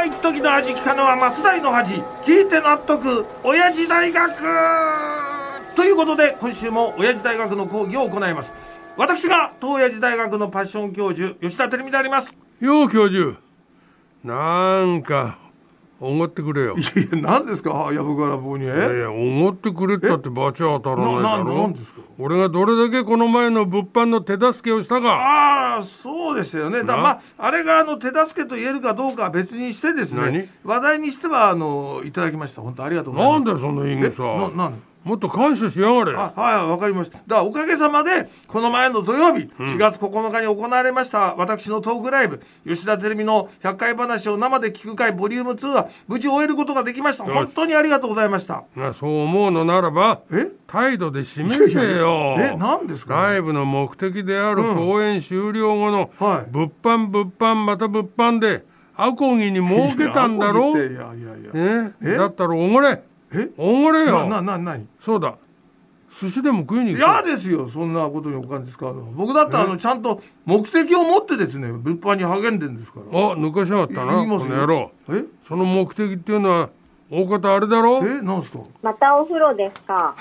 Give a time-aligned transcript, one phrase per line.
[0.00, 4.34] は一時の味聞かぬは松代の恥聞いて納得親父大学！
[5.76, 8.54] ということで今週も親父大学の講義を行います。
[8.96, 12.32] 私が東親父大学のパッション教授吉田照美であります。
[12.60, 13.40] よう教授。
[14.24, 15.38] なんか
[16.00, 16.76] おごってくれよ。
[16.78, 17.90] いやいや何ですか？
[17.92, 21.58] やぶから棒にいやいやおごってくれったってバチ当たらないだろ。
[21.58, 22.00] なんですか？
[22.20, 25.14] 俺がどれだけこの前の物販の手助けをしたか。
[25.14, 26.84] ああそうですよね。
[26.84, 30.52] だまああれがあの手助けと言えるかどうかは別にしてですね。
[30.64, 32.62] 話題にしてはあのいただきました。
[32.62, 33.38] 本当ありがとうございます。
[33.38, 36.14] なんだよその言いえ草ななんもっと感謝しやがれ。
[36.14, 37.16] あはいわかりました。
[37.16, 47.24] だからおかげさまでこの前の土曜日、4月9日に行われました私のトークライブ吉田照美の100回話を生で聞く会ボリューム2は無事終えることができました。
[47.24, 48.64] 本当にありがとうございました。
[48.76, 50.48] なそう思うのならばえ？
[50.66, 53.14] 態度で示せよえ何ですか？
[53.14, 56.50] ライブの目的である公演終了後のはい。
[56.50, 58.64] 物販物販また物販で
[58.96, 60.76] アコギに儲けたんだろ？
[60.76, 61.84] いやいやいやいや。
[61.86, 62.14] ねえ？
[62.16, 63.02] だったらおごれ。
[63.32, 63.48] え？
[63.56, 65.36] おごれなよなな何そうだ。
[66.12, 69.02] 寿司でも食いに行嫌くですよそんなことにお金使うの。
[69.12, 73.18] 僕だったらあのちゃんと目的を持ってですね物販に励んでんですから。
[73.18, 74.90] あ抜かしやがったなこの野郎。
[75.08, 75.24] え？
[75.46, 76.70] その目的っていうのは
[77.10, 78.04] 大方あれだろ？
[78.04, 78.20] え？
[78.22, 78.58] なんすか？
[78.82, 80.16] またお風呂ですか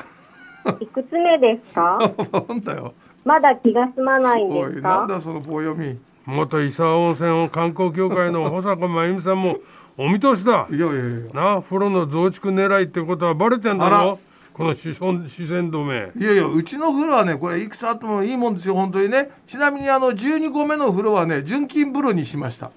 [0.81, 1.99] いくつ目ですか？
[2.47, 2.93] なんだよ。
[3.25, 4.89] まだ気が済まないんですか？
[4.99, 5.97] なんだその棒読み。
[6.25, 9.57] 元伊沢温泉観光協会の保坂真由美さんも
[9.97, 10.67] お見通しだ。
[10.69, 11.55] いやいやいや。
[11.55, 14.19] な風呂の増築狙いってことはバレてんだろ？
[14.53, 19.29] この視線視線止めいやいやうちの風呂はねこれいくつあってもいいもんですよ本当にね。
[19.47, 22.69] ちなみにあの12個目の風呂はね純金風呂にしました。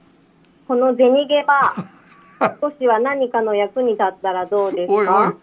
[0.69, 1.75] この銭ゲバ。
[2.61, 4.95] 少しは何かの役に立ったらどうですか？
[4.95, 5.35] おいおい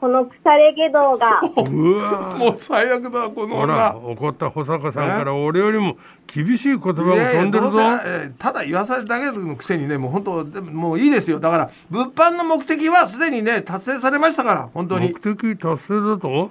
[0.00, 1.40] この腐れ下道が。
[1.42, 7.78] うわもう最悪だこのほら女怒った保坂さんから俺よりも厳しい言葉が飛んでるぞ。
[7.78, 11.38] どうせえーただ言わされただけのくせにねもう本当でももういいですよ。
[11.38, 15.08] だから物販の目的はすでにね達成されましたから本当に。
[15.08, 16.48] 目的達成だと？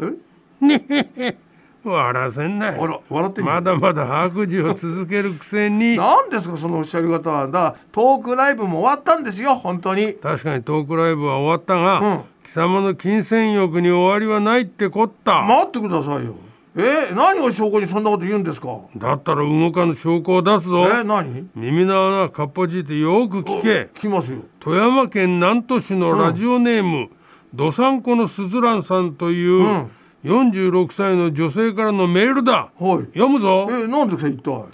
[0.61, 0.65] え？
[0.65, 1.37] ねへへ
[1.83, 2.67] 笑わせんな。
[2.69, 3.55] あら笑ってんじゃん。
[3.55, 5.95] まだまだ白状を続けるくせに。
[5.97, 7.45] なんですかそのおっしゃり方は。
[7.47, 10.13] だからトークライブも終わったんですよ本当に。
[10.13, 12.21] 確かにトークライブは終わったが、うん。
[12.43, 16.35] 貴様の金銭欲に終わりはないってこった、待ってくださいよ。
[16.75, 18.69] えー何を証拠にそんなこと言うんですか？
[18.95, 21.49] だったら動かぬ証拠を出すぞ、えー何？
[21.55, 23.89] 耳の穴かっぽじってよく聞け。
[23.93, 24.39] 来ますよ。
[24.59, 27.09] 富山県南砺市のラジオネーム、
[27.53, 29.91] どさんこのすずらんさんという、ん
[30.23, 32.69] 46歳の女性からのメールだ。
[32.77, 33.05] はい。
[33.13, 33.67] 読むぞ。
[33.69, 34.65] えー、何ですか一体？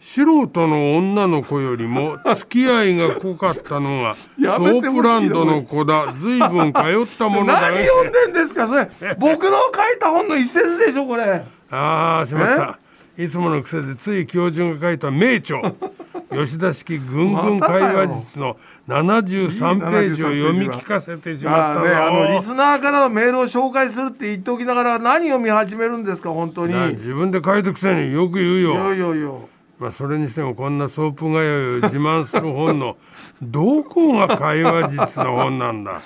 [0.00, 6.12] 素人の女の子よりも付き合いが濃かったのが やソープランドの子だ。
[6.18, 8.88] 随分通ったものだ何ね読んでんですかそれ？
[9.18, 11.44] 僕の書いた本の一節でしょこれ。
[11.70, 12.78] ああしまった。
[13.16, 15.60] いつもの癖でつい教授が書いた名著
[16.32, 18.56] 吉田式ぐんぐん会話術の
[18.88, 26.74] 73ページを読み聞かせてしまったあねあののリスナーからのメールを紹介するって言っておきながら何読み始めるんですか本当に。
[26.94, 28.74] 自分で書いたくせによく言うよ。
[28.74, 32.96] やいやまあそれにしてもこんなソープがやを自慢する本の
[33.42, 36.00] どこが会話術の本なんだ、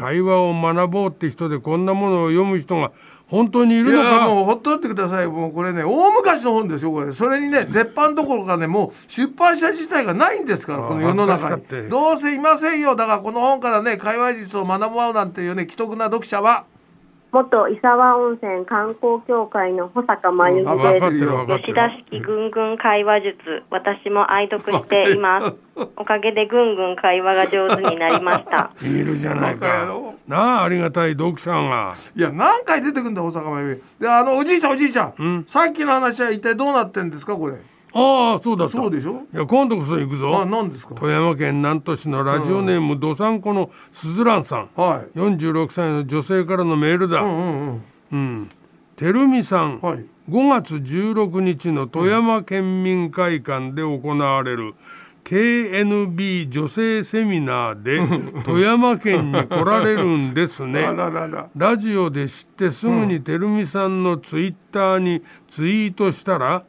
[0.00, 2.90] 会話を学ぼうって人でこんなものを読む人が
[3.30, 5.28] 本当にいるいやのかもうほっとってください。
[5.28, 7.12] もうこれね大昔の本ですよこれ。
[7.12, 11.62] それにね絶版どころかねもう出版社自体がないんですからこの世の中に。
[11.88, 12.96] どうせいませんよ。
[12.96, 16.64] だからこの本からね会話術を学ぼうなんていうね既得な読者は
[17.32, 21.62] 元伊沢温泉観光協会の保坂真由美です。
[21.62, 25.56] 吉田式ぐんぐん会話術私も愛読しています。
[25.96, 28.72] おかげでぐんぐん会話が上手になりました。
[28.82, 29.86] いるじゃないか。
[30.26, 31.94] なあありがたい読者が。
[32.16, 34.04] いや何回出てくんだ大阪真由美。
[34.04, 37.54] であのおじいちゃんおじいちゃん、さっきの話は一体どうなってんですかこれ
[37.92, 39.22] ああそうだそうでしょ？
[39.32, 40.94] いや今度こそ行くあぞ何ですか？
[40.94, 44.70] 富山県南砺市のラジオネームどさんこのすずらんさん。
[44.76, 45.18] はい。
[45.18, 48.50] 46歳の女性からのメールだ、うん、
[48.96, 50.04] てるみさん、はい。
[50.28, 54.74] 5月16日の富山県民会館で行われる
[55.24, 58.00] KNB 女性セミナーで
[58.44, 60.88] 富山県に来られるんですね。
[61.56, 66.64] ラジオで知ってすぐにてるみさんのツイッターにツイートしたら、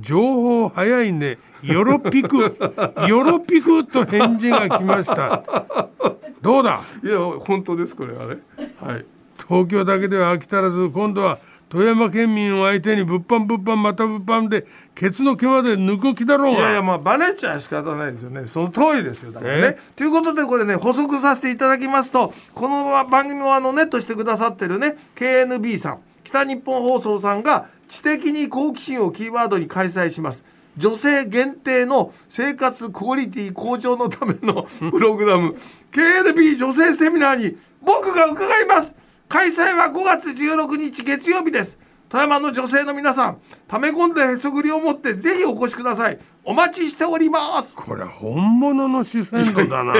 [0.00, 1.38] 情報早いね。
[1.62, 2.56] よろぴく。
[3.08, 5.42] よろぴくと返事が来ました。
[6.40, 6.80] どうだ？
[7.02, 8.38] いや本当ですこれあれ。
[8.80, 9.04] はい。
[9.48, 11.38] 東京だけでは飽き足らず今度は
[11.74, 16.60] 富山県民を相手に物販物販また物販でケツの毛まで抜く気だろうが。
[16.60, 18.46] いやいやまあバレちゃ仕方ないですよね。
[18.46, 19.60] その通りですよだからね。
[19.76, 19.78] え？
[19.96, 30.44] ということでこれね補足させていただきますとこの番組をあのネットしてくださってるね KNB さん北日本放送さんが知的に好奇心をキーワードに開催します。
[30.76, 35.56] 女性限定の生活クオリティ向上のためのプログラム。
[35.90, 38.94] KNB 女性セミナーに僕が伺います
[39.28, 41.78] 開催は5月16日月曜日です。
[42.08, 46.18] 富山の女性の皆さん溜め込んでへそぐりを持ってぜひお越しください。
[46.44, 47.74] お待ちしております。
[47.74, 49.94] これは本物の主戦度だな。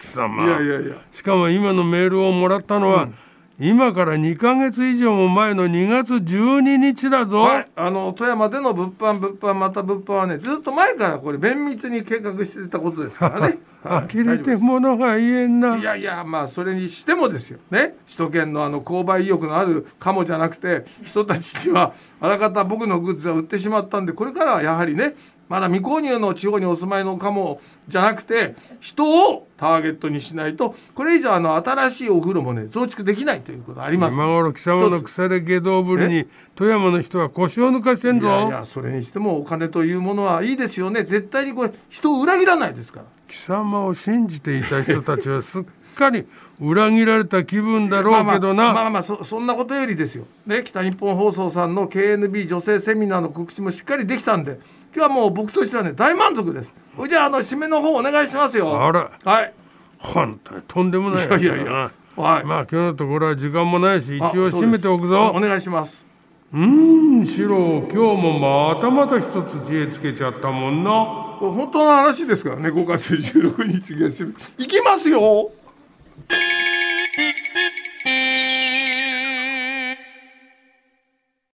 [0.00, 0.96] 貴様いやいやいや。
[1.12, 3.08] しかも今のメールをもらったのは、
[3.60, 13.42] 今から2ヶ月以上も前の2月12日だぞ、はい、あの富山での物販物販また物販はねずっと前からこれ綿密に計画してたことですからね。
[13.42, 25.14] はい呆れて物が言えんないやいやまあそれにしてもですよね首都圏のあの購買意欲のあるカモじゃなくて人たちにはあらかた僕のグッズは売ってしまったんでこれからはやはりね
[25.48, 34.14] まだ未購入の地方にお住まいのカモじゃなくて人をターゲットにしないとこれ以上あの新しいお風呂もね増築できないということあります。
[34.14, 36.26] 今頃貴様の腐れ下道ぶりに。
[36.54, 41.54] 富山の人は腰を抜かしてんぞいやいやそれにしてもお金というものはいいですよね絶対に。
[41.54, 43.06] これ人を裏切らないですから。
[43.28, 46.26] 貴様を信じていた人たちはすっかり
[46.60, 54.58] 裏切られた気分だろうけどな、まあまあまあまあそそんなことよりですよ、ね、北日本放送さんの KNB 女性セミナーの告知もしっかりできたんで
[54.94, 56.74] 今日はもう僕としてはね大満足です。
[57.08, 58.84] じゃああの締めの方お願いしますよ。
[58.84, 59.10] あら。
[59.24, 59.52] はい。
[59.98, 61.90] 本当にとんでもないいやいやいや。
[62.16, 62.44] はい。
[62.44, 65.32] まあ今日のところは時間もないし一応締めておくぞ。
[65.34, 66.04] お願いします。
[66.52, 68.38] うーんシロ今日も
[68.72, 70.90] またまた一つ知恵つけちゃったもんな。
[71.38, 74.64] 本当の話ですからね5月16日月曜日。
[74.64, 75.52] いきますよ